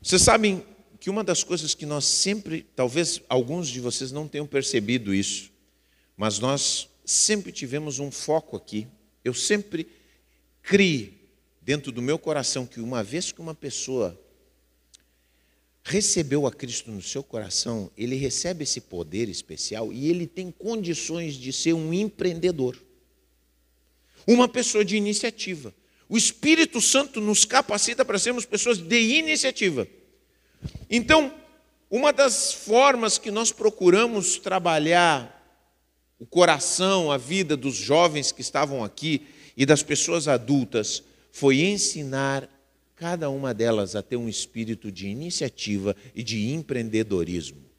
[0.03, 0.65] Vocês sabem
[0.99, 5.51] que uma das coisas que nós sempre, talvez alguns de vocês não tenham percebido isso,
[6.17, 8.87] mas nós sempre tivemos um foco aqui.
[9.25, 9.89] Eu sempre
[10.63, 11.21] criei
[11.63, 14.21] dentro do meu coração que uma vez que uma pessoa
[15.83, 21.35] recebeu a Cristo no seu coração, ele recebe esse poder especial e ele tem condições
[21.35, 22.81] de ser um empreendedor.
[24.27, 25.75] Uma pessoa de iniciativa.
[26.11, 29.87] O Espírito Santo nos capacita para sermos pessoas de iniciativa.
[30.91, 31.33] Então,
[31.89, 35.39] uma das formas que nós procuramos trabalhar
[36.19, 39.25] o coração, a vida dos jovens que estavam aqui
[39.57, 42.49] e das pessoas adultas foi ensinar
[42.97, 47.71] cada uma delas a ter um espírito de iniciativa e de empreendedorismo.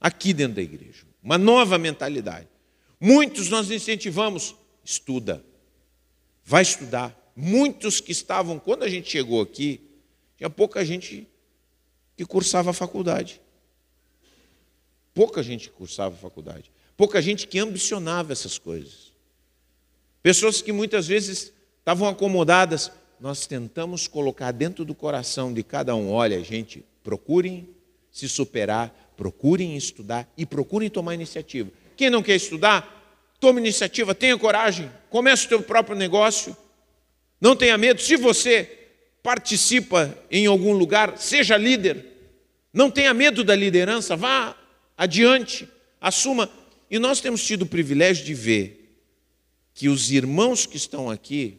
[0.00, 1.04] aqui dentro da igreja.
[1.22, 2.48] Uma nova mentalidade.
[2.98, 5.44] Muitos nós incentivamos, estuda,
[6.46, 7.14] vai estudar.
[7.34, 9.80] Muitos que estavam, quando a gente chegou aqui,
[10.38, 11.28] tinha pouca gente
[12.16, 13.42] que cursava a faculdade.
[15.12, 16.70] Pouca gente cursava a faculdade.
[16.96, 19.12] Pouca gente que ambicionava essas coisas.
[20.22, 22.90] Pessoas que muitas vezes estavam acomodadas.
[23.20, 27.68] Nós tentamos colocar dentro do coração de cada um: olha, gente, procurem
[28.10, 31.70] se superar, procurem estudar e procurem tomar iniciativa.
[31.96, 32.95] Quem não quer estudar,
[33.40, 36.56] tome iniciativa, tenha coragem, comece o seu próprio negócio.
[37.40, 38.00] Não tenha medo.
[38.00, 38.88] Se você
[39.22, 42.04] participa em algum lugar, seja líder.
[42.72, 44.56] Não tenha medo da liderança, vá
[44.96, 45.68] adiante,
[46.00, 46.50] assuma.
[46.90, 49.00] E nós temos tido o privilégio de ver
[49.74, 51.58] que os irmãos que estão aqui,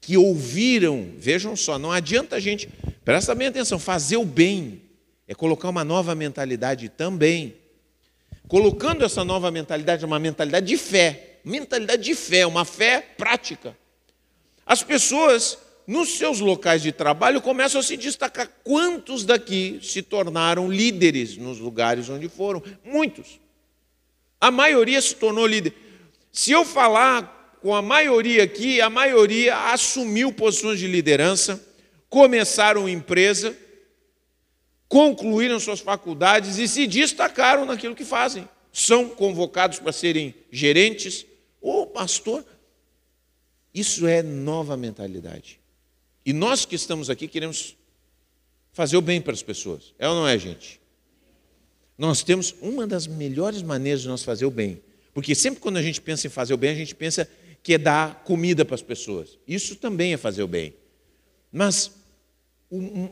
[0.00, 2.68] que ouviram, vejam só, não adianta a gente,
[3.04, 4.82] presta bem atenção, fazer o bem
[5.28, 7.56] é colocar uma nova mentalidade também.
[8.48, 13.76] Colocando essa nova mentalidade, uma mentalidade de fé, mentalidade de fé, uma fé prática.
[14.64, 18.48] As pessoas nos seus locais de trabalho começam a se destacar.
[18.64, 22.62] Quantos daqui se tornaram líderes nos lugares onde foram?
[22.84, 23.40] Muitos.
[24.40, 25.74] A maioria se tornou líder.
[26.32, 31.60] Se eu falar com a maioria aqui, a maioria assumiu posições de liderança,
[32.08, 33.56] começaram empresa,
[34.88, 38.48] concluíram suas faculdades e se destacaram naquilo que fazem.
[38.72, 41.26] São convocados para serem gerentes.
[41.60, 42.44] Ô pastor,
[43.74, 45.60] isso é nova mentalidade.
[46.24, 47.76] E nós que estamos aqui queremos
[48.72, 49.94] fazer o bem para as pessoas.
[49.98, 50.80] É ou não é, gente?
[51.96, 54.82] Nós temos uma das melhores maneiras de nós fazer o bem.
[55.14, 57.28] Porque sempre quando a gente pensa em fazer o bem, a gente pensa
[57.62, 59.38] que é dar comida para as pessoas.
[59.48, 60.74] Isso também é fazer o bem.
[61.50, 61.90] Mas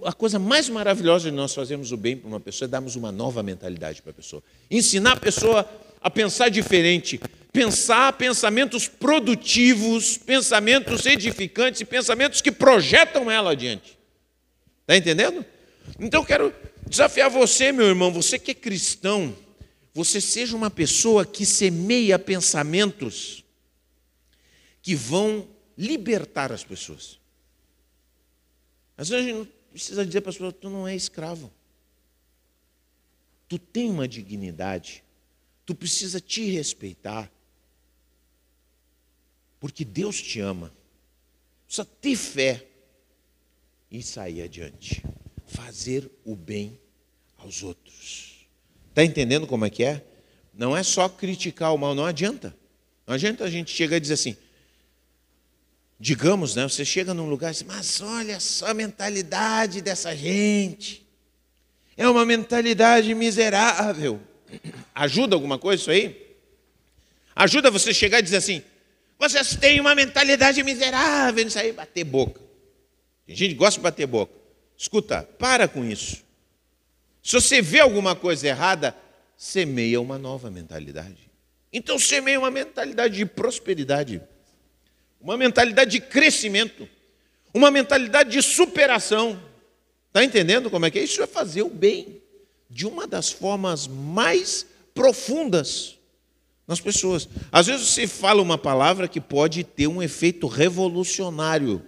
[0.04, 3.12] a coisa mais maravilhosa de nós fazermos o bem para uma pessoa é darmos uma
[3.12, 4.42] nova mentalidade para a pessoa.
[4.70, 5.68] Ensinar a pessoa
[6.00, 7.20] a pensar diferente,
[7.52, 13.96] pensar pensamentos produtivos, pensamentos edificantes e pensamentos que projetam ela adiante.
[14.82, 15.44] Está entendendo?
[16.00, 16.52] Então eu quero
[16.88, 19.34] desafiar você, meu irmão, você que é cristão,
[19.94, 23.44] você seja uma pessoa que semeia pensamentos
[24.82, 25.46] que vão
[25.78, 27.18] libertar as pessoas.
[28.96, 31.52] Às vezes a gente precisa dizer para as pessoas: tu não é escravo.
[33.48, 35.04] Tu tem uma dignidade.
[35.66, 37.30] Tu precisa te respeitar.
[39.60, 40.72] Porque Deus te ama.
[41.66, 42.66] Precisa ter fé
[43.90, 45.02] e sair adiante.
[45.46, 46.78] Fazer o bem
[47.38, 48.46] aos outros.
[48.90, 50.04] Está entendendo como é que é?
[50.52, 52.56] Não é só criticar o mal, não adianta.
[53.06, 54.36] Não adianta a gente chegar e dizer assim,
[56.04, 61.02] digamos, né, você chega num lugar e diz, mas olha só a mentalidade dessa gente.
[61.96, 64.20] É uma mentalidade miserável.
[64.94, 66.36] Ajuda alguma coisa isso aí?
[67.34, 68.62] Ajuda você chegar e dizer assim,
[69.18, 72.38] vocês têm uma mentalidade miserável, isso aí, bater boca.
[73.26, 74.34] Tem gente que gosta de bater boca.
[74.76, 76.22] Escuta, para com isso.
[77.22, 78.94] Se você vê alguma coisa errada,
[79.38, 81.30] semeia uma nova mentalidade.
[81.72, 84.20] Então semeia uma mentalidade de prosperidade,
[85.24, 86.86] uma mentalidade de crescimento,
[87.52, 89.42] uma mentalidade de superação.
[90.08, 91.02] Está entendendo como é que é?
[91.02, 92.20] Isso é fazer o bem
[92.68, 95.98] de uma das formas mais profundas
[96.68, 97.26] nas pessoas.
[97.50, 101.82] Às vezes você fala uma palavra que pode ter um efeito revolucionário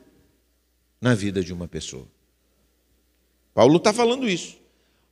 [0.99, 2.09] na vida de uma pessoa.
[3.53, 4.57] Paulo está falando isso.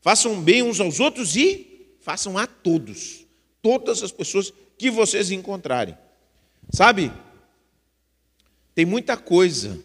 [0.01, 3.27] Façam bem uns aos outros e façam a todos,
[3.61, 5.97] todas as pessoas que vocês encontrarem.
[6.71, 7.13] Sabe?
[8.75, 9.81] Tem muita coisa,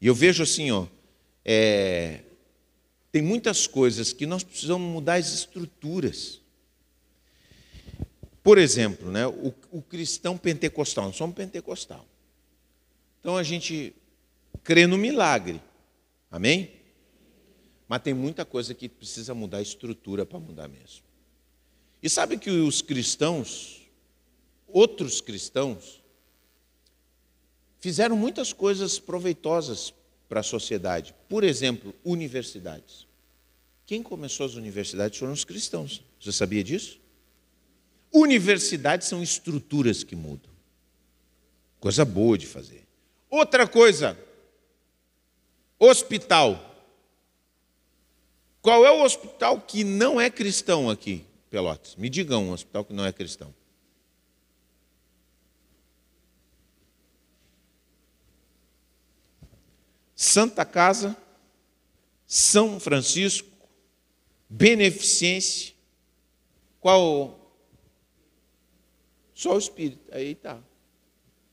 [0.00, 0.86] e eu vejo assim, ó,
[1.44, 2.20] é,
[3.12, 6.40] tem muitas coisas que nós precisamos mudar as estruturas.
[8.42, 12.06] Por exemplo, né, o, o cristão pentecostal, nós somos pentecostal.
[13.20, 13.94] Então a gente
[14.64, 15.60] crê no milagre.
[16.30, 16.70] Amém?
[17.86, 21.02] Mas tem muita coisa que precisa mudar a estrutura para mudar mesmo.
[22.02, 23.82] E sabe que os cristãos,
[24.66, 25.99] outros cristãos,
[27.80, 29.92] fizeram muitas coisas proveitosas
[30.28, 31.14] para a sociedade.
[31.28, 33.06] Por exemplo, universidades.
[33.84, 36.04] Quem começou as universidades foram os cristãos.
[36.20, 37.00] Você sabia disso?
[38.12, 40.50] Universidades são estruturas que mudam.
[41.80, 42.86] Coisa boa de fazer.
[43.28, 44.16] Outra coisa,
[45.78, 46.66] hospital.
[48.60, 51.96] Qual é o hospital que não é cristão aqui, Pelotas?
[51.96, 53.54] Me digam um hospital que não é cristão.
[60.22, 61.16] Santa Casa,
[62.26, 63.48] São Francisco,
[64.50, 65.72] Beneficência,
[66.78, 67.56] Qual?
[69.32, 70.12] Só o Espírito.
[70.12, 70.60] Aí tá.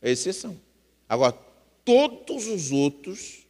[0.01, 0.59] É exceção.
[1.07, 1.31] Agora,
[1.85, 3.47] todos os outros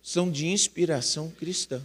[0.00, 1.84] são de inspiração cristã.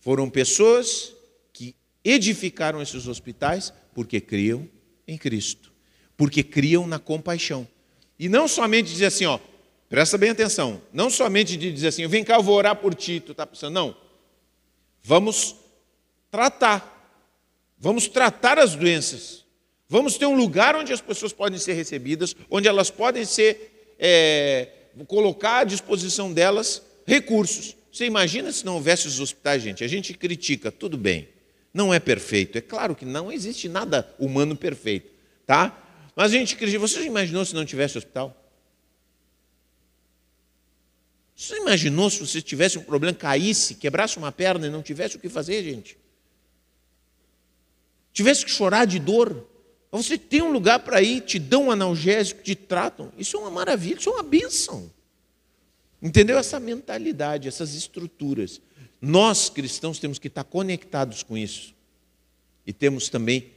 [0.00, 1.14] Foram pessoas
[1.52, 4.68] que edificaram esses hospitais porque criam
[5.06, 5.72] em Cristo,
[6.16, 7.68] porque criam na compaixão.
[8.18, 9.38] E não somente dizer assim, ó,
[9.88, 13.20] presta bem atenção, não somente de dizer assim, vem cá, eu vou orar por ti,
[13.20, 13.96] tu está pensando, não.
[15.02, 15.56] Vamos
[16.30, 17.18] tratar,
[17.78, 19.44] vamos tratar as doenças,
[19.88, 24.68] vamos ter um lugar onde as pessoas podem ser recebidas, onde elas podem ser, é,
[25.06, 27.76] colocar à disposição delas recursos.
[27.92, 29.84] Você imagina se não houvesse os hospitais, gente?
[29.84, 31.28] A gente critica, tudo bem,
[31.72, 32.58] não é perfeito.
[32.58, 35.10] É claro que não existe nada humano perfeito,
[35.46, 35.80] tá?
[36.16, 36.80] Mas a gente critica.
[36.80, 38.43] Você já imaginou se não tivesse hospital?
[41.34, 45.18] Você imaginou se você tivesse um problema, caísse, quebrasse uma perna e não tivesse o
[45.18, 45.98] que fazer, gente?
[48.12, 49.48] Tivesse que chorar de dor.
[49.90, 53.12] Você tem um lugar para ir, te dão um analgésico, te tratam.
[53.18, 54.90] Isso é uma maravilha, isso é uma bênção.
[56.00, 56.38] Entendeu?
[56.38, 58.60] Essa mentalidade, essas estruturas.
[59.00, 61.74] Nós, cristãos, temos que estar conectados com isso.
[62.66, 63.50] E temos também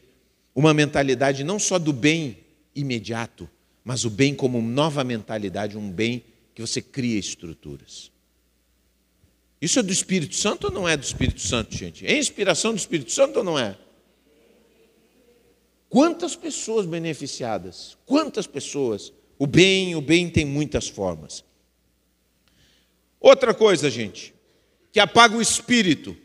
[0.54, 2.40] uma mentalidade não só do bem
[2.76, 3.50] imediato,
[3.84, 6.24] mas o bem como nova mentalidade, um bem
[6.58, 8.12] que você cria estruturas.
[9.62, 12.04] Isso é do Espírito Santo ou não é do Espírito Santo, gente?
[12.04, 13.78] É inspiração do Espírito Santo ou não é?
[15.88, 17.96] Quantas pessoas beneficiadas?
[18.08, 19.14] Quantas pessoas?
[19.38, 21.46] O bem, o bem tem muitas formas.
[23.20, 24.34] Outra coisa, gente,
[24.92, 26.18] que apaga o espírito.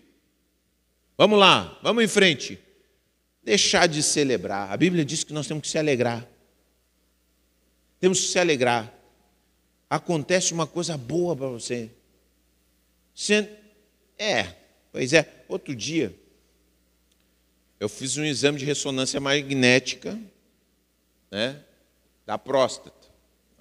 [1.18, 2.58] Vamos lá, vamos em frente.
[3.44, 4.72] Deixar de celebrar.
[4.72, 6.26] A Bíblia diz que nós temos que se alegrar.
[8.00, 9.01] Temos que se alegrar.
[9.92, 11.90] Acontece uma coisa boa para você.
[13.14, 13.46] você.
[14.18, 14.44] É,
[14.90, 15.44] pois é.
[15.46, 16.18] Outro dia,
[17.78, 20.18] eu fiz um exame de ressonância magnética
[21.30, 21.62] né,
[22.24, 23.06] da próstata.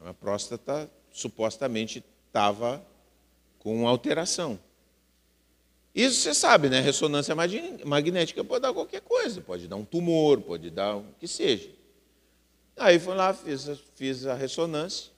[0.06, 2.82] A próstata supostamente estava
[3.60, 4.58] com alteração.
[5.94, 6.80] Isso você sabe, né?
[6.80, 11.70] Ressonância magnética pode dar qualquer coisa, pode dar um tumor, pode dar o que seja.
[12.78, 15.12] Aí fui lá, fiz, fiz a ressonância,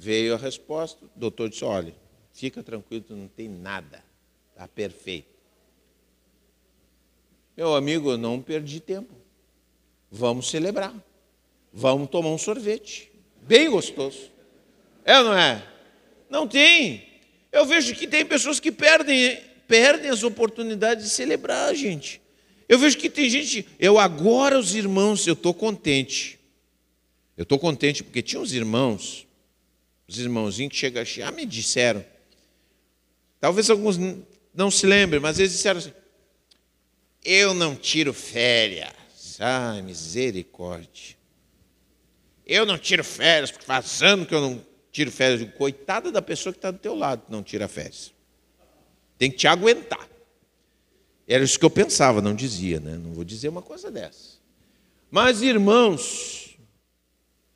[0.00, 1.94] veio a resposta, o doutor disse, olha,
[2.32, 4.02] fica tranquilo, não tem nada,
[4.50, 5.28] está perfeito.
[7.54, 9.14] Meu amigo, eu não perdi tempo.
[10.10, 10.94] Vamos celebrar.
[11.70, 13.12] Vamos tomar um sorvete.
[13.42, 14.30] Bem gostoso.
[15.04, 15.62] É não é?
[16.30, 17.06] Não tem.
[17.52, 22.22] Eu vejo que tem pessoas que perdem, perdem as oportunidades de celebrar, gente.
[22.66, 26.40] Eu vejo que tem gente, eu agora os irmãos, eu estou contente.
[27.36, 29.26] Eu estou contente porque tinha uns irmãos,
[30.10, 32.04] os irmãozinhos que chegam, ah, me disseram.
[33.40, 33.96] Talvez alguns
[34.54, 35.92] não se lembrem, mas eles disseram assim:
[37.24, 39.38] eu não tiro férias.
[39.38, 41.16] Ai, misericórdia.
[42.46, 45.48] Eu não tiro férias, porque faz ano que eu não tiro férias.
[45.54, 48.12] Coitada da pessoa que está do teu lado que não tira férias.
[49.16, 50.08] Tem que te aguentar.
[51.28, 52.96] Era isso que eu pensava, não dizia, né?
[52.96, 54.40] Não vou dizer uma coisa dessa.
[55.10, 56.58] Mas, irmãos,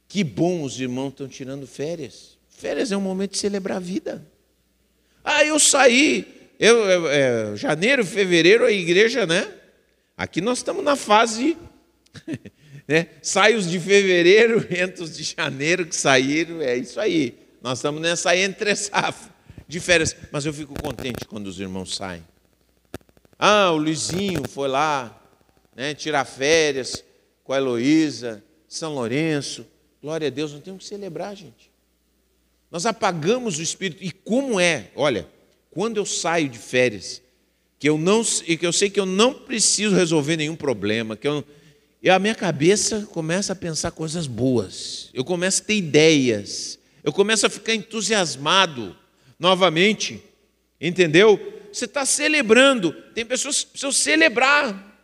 [0.07, 2.34] que bom os irmãos estão tirando férias.
[2.65, 4.27] Férias é um momento de celebrar a vida.
[5.23, 6.27] Ah, eu saí,
[6.59, 9.47] eu, é, janeiro, fevereiro, a igreja, né?
[10.17, 11.59] Aqui nós estamos na fase
[12.89, 13.09] né?
[13.21, 17.39] Sai os de fevereiro, entra os de janeiro que saíram, é isso aí.
[17.61, 19.31] Nós estamos nessa entre safra
[19.69, 20.17] de férias.
[20.33, 22.25] Mas eu fico contente quando os irmãos saem.
[23.39, 25.23] Ah, o Luizinho foi lá
[25.77, 27.05] né, tirar férias
[27.45, 29.67] com a Heloísa, São Lourenço.
[30.01, 31.74] Glória a Deus, não temos que celebrar, gente.
[32.75, 34.03] Nós apagamos o espírito.
[34.03, 34.91] E como é?
[34.97, 35.29] Olha,
[35.71, 37.23] quando eu saio de férias,
[37.79, 41.45] que eu não que eu sei que eu não preciso resolver nenhum problema, que eu
[42.03, 47.13] e a minha cabeça começa a pensar coisas boas, eu começo a ter ideias, eu
[47.13, 48.97] começo a ficar entusiasmado
[49.39, 50.21] novamente,
[50.81, 51.39] entendeu?
[51.73, 54.99] Você está celebrando, tem pessoas que precisam celebrar,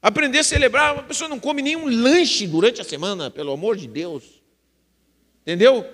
[0.00, 0.94] aprender a celebrar.
[0.94, 4.24] Uma pessoa não come nenhum lanche durante a semana, pelo amor de Deus,
[5.42, 5.86] entendeu?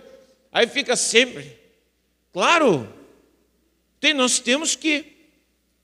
[0.53, 1.57] Aí fica sempre,
[2.33, 2.93] claro,
[4.01, 5.17] tem, nós temos que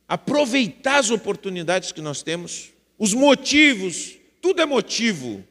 [0.08, 5.44] aproveitar as oportunidades que nós temos os motivos, tudo é motivo.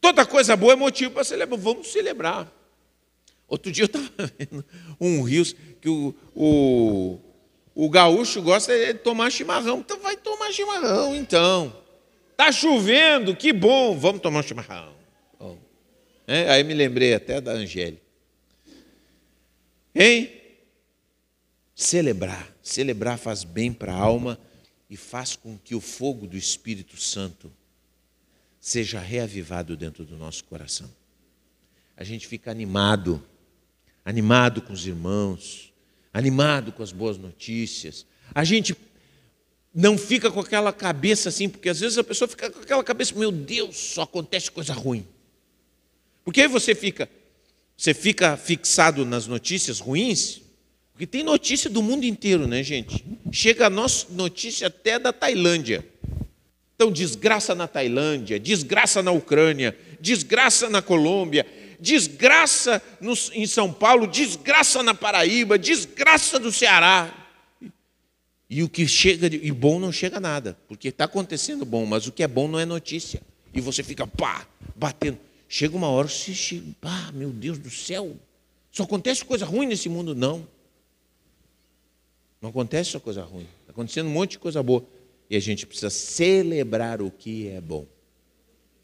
[0.00, 1.58] Toda coisa boa é motivo para celebrar.
[1.58, 2.52] Vamos celebrar.
[3.48, 4.64] Outro dia eu estava vendo
[5.00, 5.44] um rio
[5.80, 7.18] que o, o,
[7.74, 9.80] o gaúcho gosta de tomar chimarrão.
[9.80, 11.76] Então vai tomar chimarrão, então.
[12.30, 14.99] Está chovendo, que bom, vamos tomar chimarrão.
[16.32, 18.04] É, aí me lembrei até da Angélica.
[19.92, 20.30] Hein?
[21.74, 22.54] Celebrar.
[22.62, 24.38] Celebrar faz bem para a alma
[24.88, 27.52] e faz com que o fogo do Espírito Santo
[28.60, 30.88] seja reavivado dentro do nosso coração.
[31.96, 33.20] A gente fica animado,
[34.04, 35.72] animado com os irmãos,
[36.14, 38.06] animado com as boas notícias.
[38.32, 38.76] A gente
[39.74, 43.16] não fica com aquela cabeça assim, porque às vezes a pessoa fica com aquela cabeça,
[43.16, 45.04] meu Deus, só acontece coisa ruim.
[46.24, 47.08] Porque aí você fica,
[47.76, 50.42] você fica fixado nas notícias ruins,
[50.92, 53.04] porque tem notícia do mundo inteiro, né, gente?
[53.32, 55.82] Chega a nossa notícia até da Tailândia.
[56.76, 61.46] Então, desgraça na Tailândia, desgraça na Ucrânia, desgraça na Colômbia,
[61.80, 67.14] desgraça no, em São Paulo, desgraça na Paraíba, desgraça do Ceará.
[68.48, 72.06] E o que chega de e bom não chega nada, porque está acontecendo bom, mas
[72.06, 73.22] o que é bom não é notícia.
[73.54, 74.46] E você fica pá,
[74.76, 75.18] batendo.
[75.52, 78.16] Chega uma hora, você chega, pá, meu Deus do céu,
[78.70, 80.14] só acontece coisa ruim nesse mundo?
[80.14, 80.46] Não.
[82.40, 83.48] Não acontece só coisa ruim.
[83.62, 84.86] Está acontecendo um monte de coisa boa.
[85.28, 87.84] E a gente precisa celebrar o que é bom.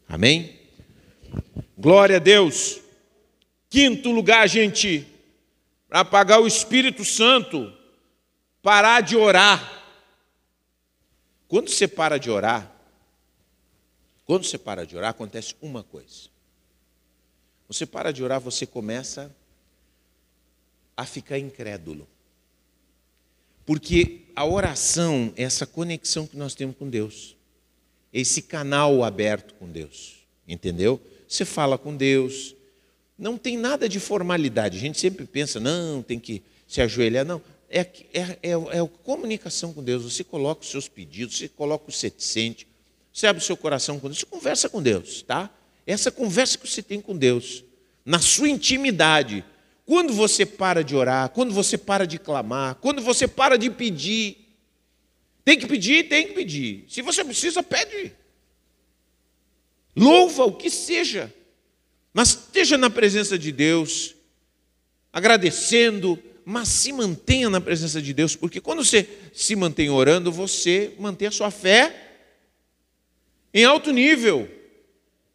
[0.09, 0.59] Amém?
[1.77, 2.81] Glória a Deus.
[3.69, 5.07] Quinto lugar, gente,
[5.87, 7.73] para apagar o Espírito Santo,
[8.61, 9.85] parar de orar.
[11.47, 12.69] Quando você para de orar,
[14.25, 16.35] quando você para de orar, acontece uma coisa.
[17.67, 19.35] Você para de orar, você começa
[20.95, 22.07] a ficar incrédulo.
[23.65, 27.35] Porque a oração é essa conexão que nós temos com Deus,
[28.13, 31.01] esse canal aberto com Deus, entendeu?
[31.27, 32.55] Você fala com Deus,
[33.17, 34.77] não tem nada de formalidade.
[34.77, 37.25] A gente sempre pensa, não, tem que se ajoelhar.
[37.25, 40.03] Não, é, é, é, é a comunicação com Deus.
[40.03, 42.67] Você coloca os seus pedidos, você coloca o sente,
[43.11, 45.51] você abre o seu coração com Deus, você conversa com Deus, tá?
[45.87, 47.63] Essa conversa que você tem com Deus,
[48.05, 49.43] na sua intimidade.
[49.85, 54.37] Quando você para de orar, quando você para de clamar, quando você para de pedir,
[55.45, 56.83] tem que pedir, tem que pedir.
[56.89, 58.11] Se você precisa, pede.
[59.95, 61.33] Louva o que seja,
[62.13, 64.13] mas esteja na presença de Deus,
[65.11, 70.93] agradecendo, mas se mantenha na presença de Deus, porque quando você se mantém orando, você
[70.99, 71.95] mantém a sua fé
[73.53, 74.56] em alto nível.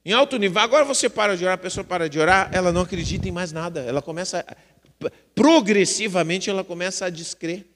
[0.04, 0.60] Em alto nível.
[0.60, 3.52] Agora você para de orar, a pessoa para de orar, ela não acredita em mais
[3.52, 3.80] nada.
[3.80, 4.44] Ela começa,
[5.34, 7.66] progressivamente, ela começa a descrer.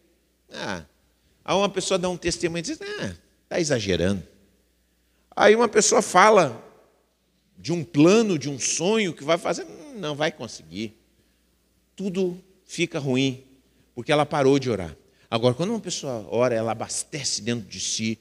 [0.53, 0.85] Ah,
[1.45, 3.15] aí uma pessoa dá um testemunho e diz: Ah,
[3.45, 4.23] está exagerando.
[5.35, 6.63] Aí uma pessoa fala
[7.57, 9.67] de um plano, de um sonho que vai fazer,
[9.97, 10.99] não vai conseguir.
[11.95, 13.45] Tudo fica ruim,
[13.95, 14.97] porque ela parou de orar.
[15.31, 18.19] Agora, quando uma pessoa ora, ela abastece dentro de si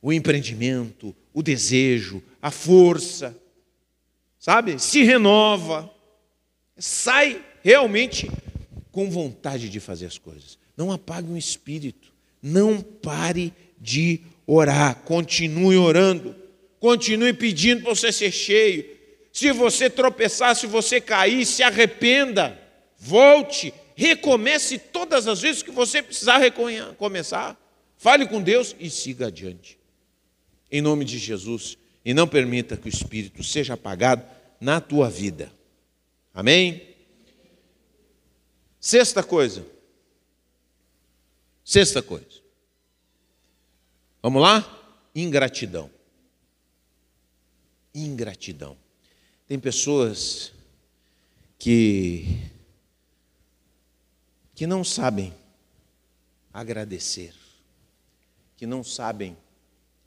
[0.00, 3.36] o empreendimento, o desejo, a força,
[4.42, 4.76] sabe?
[4.80, 5.88] Se renova,
[6.76, 8.28] sai realmente
[8.90, 10.58] com vontade de fazer as coisas.
[10.76, 12.12] Não apague o espírito,
[12.42, 16.34] não pare de orar, continue orando,
[16.80, 18.84] continue pedindo para você ser cheio.
[19.32, 22.60] Se você tropeçar, se você cair, se arrependa,
[22.98, 27.56] volte, recomece todas as vezes que você precisar recomeçar.
[27.96, 29.78] Fale com Deus e siga adiante.
[30.68, 31.78] Em nome de Jesus.
[32.04, 34.24] E não permita que o Espírito seja apagado
[34.60, 35.52] na tua vida.
[36.34, 36.94] Amém?
[38.80, 39.64] Sexta coisa.
[41.64, 42.42] Sexta coisa.
[44.22, 44.66] Vamos lá?
[45.14, 45.90] Ingratidão.
[47.94, 48.76] Ingratidão.
[49.46, 50.52] Tem pessoas
[51.58, 52.50] que
[54.54, 55.34] que não sabem
[56.52, 57.34] agradecer,
[58.56, 59.36] que não sabem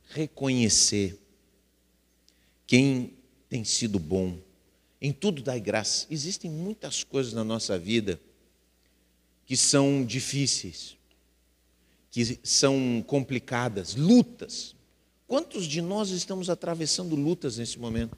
[0.09, 1.19] reconhecer
[2.67, 3.13] quem
[3.49, 4.37] tem sido bom.
[5.01, 6.07] Em tudo dai graça.
[6.09, 8.19] Existem muitas coisas na nossa vida
[9.45, 10.97] que são difíceis,
[12.09, 14.75] que são complicadas, lutas.
[15.27, 18.17] Quantos de nós estamos atravessando lutas nesse momento?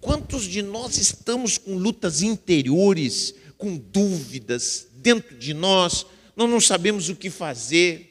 [0.00, 7.08] Quantos de nós estamos com lutas interiores, com dúvidas dentro de nós, nós não sabemos
[7.08, 8.08] o que fazer,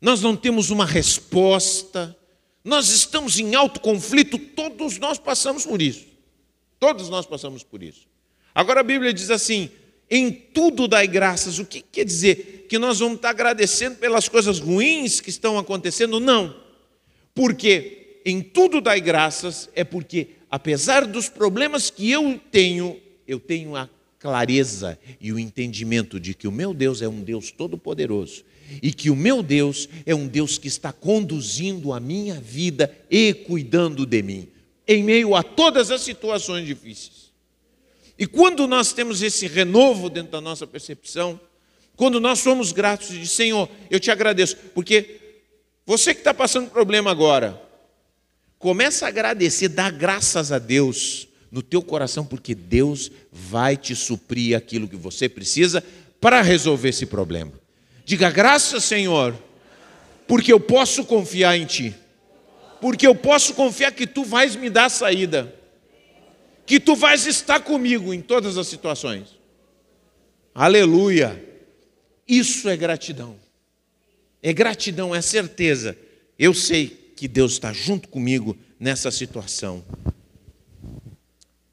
[0.00, 2.14] nós não temos uma resposta,
[2.64, 6.06] nós estamos em alto conflito, todos nós passamos por isso.
[6.80, 8.06] Todos nós passamos por isso.
[8.54, 9.70] Agora a Bíblia diz assim:
[10.10, 11.58] em tudo dai graças.
[11.58, 12.66] O que quer dizer?
[12.68, 16.18] Que nós vamos estar agradecendo pelas coisas ruins que estão acontecendo?
[16.18, 16.56] Não.
[17.34, 22.98] Porque em tudo dai graças é porque, apesar dos problemas que eu tenho,
[23.28, 27.50] eu tenho a clareza e o entendimento de que o meu Deus é um Deus
[27.50, 28.42] todo-poderoso
[28.82, 33.32] e que o meu Deus é um Deus que está conduzindo a minha vida e
[33.32, 34.48] cuidando de mim,
[34.86, 37.32] em meio a todas as situações difíceis.
[38.18, 41.40] E quando nós temos esse renovo dentro da nossa percepção,
[41.96, 45.20] quando nós somos gratos de Senhor, eu te agradeço, porque
[45.86, 47.60] Você que está passando problema agora,
[48.58, 54.56] começa a agradecer, dá graças a Deus no teu coração, porque Deus vai te suprir
[54.56, 55.84] aquilo que você precisa
[56.20, 57.52] para resolver esse problema.
[58.04, 59.34] Diga graças, Senhor,
[60.26, 61.94] porque eu posso confiar em Ti,
[62.80, 65.54] porque eu posso confiar que Tu vais me dar saída,
[66.66, 69.38] que Tu vais estar comigo em todas as situações.
[70.54, 71.42] Aleluia!
[72.28, 73.36] Isso é gratidão.
[74.42, 75.96] É gratidão, é certeza.
[76.38, 76.86] Eu sei
[77.16, 79.84] que Deus está junto comigo nessa situação.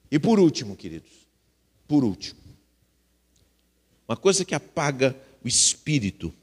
[0.09, 1.11] E por último, queridos,
[1.87, 2.39] por último,
[4.07, 6.33] uma coisa que apaga o espírito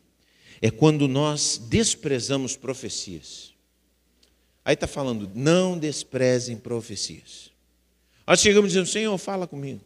[0.61, 3.55] é quando nós desprezamos profecias.
[4.65, 7.51] Aí está falando, não desprezem profecias.
[8.27, 9.81] Nós chegamos dizendo, Senhor, fala comigo.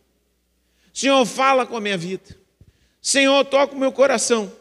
[0.92, 2.36] Senhor, fala com a minha vida.
[3.00, 4.52] Senhor, toca o meu coração.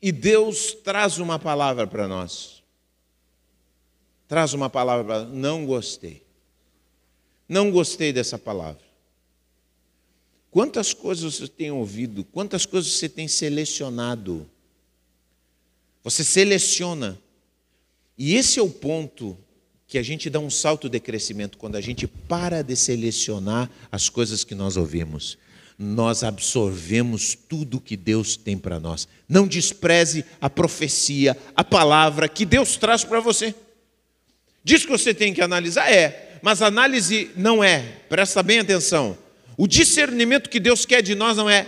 [0.00, 2.62] E Deus traz uma palavra para nós.
[4.28, 5.24] Traz uma palavra para.
[5.24, 6.22] Não gostei.
[7.48, 8.85] Não gostei dessa palavra.
[10.56, 12.24] Quantas coisas você tem ouvido?
[12.24, 14.48] Quantas coisas você tem selecionado?
[16.02, 17.18] Você seleciona.
[18.16, 19.36] E esse é o ponto
[19.86, 24.08] que a gente dá um salto de crescimento quando a gente para de selecionar as
[24.08, 25.36] coisas que nós ouvimos
[25.78, 29.06] nós absorvemos tudo que Deus tem para nós.
[29.28, 33.54] Não despreze a profecia, a palavra que Deus traz para você.
[34.64, 35.92] Diz que você tem que analisar?
[35.92, 39.18] É, mas análise não é, presta bem atenção.
[39.56, 41.66] O discernimento que Deus quer de nós não é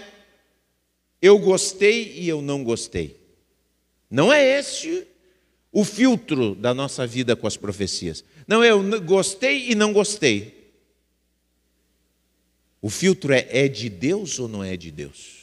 [1.20, 3.16] eu gostei e eu não gostei.
[4.10, 5.06] Não é esse
[5.72, 8.24] o filtro da nossa vida com as profecias.
[8.46, 10.72] Não, é eu gostei e não gostei.
[12.80, 15.37] O filtro é: é de Deus ou não é de Deus?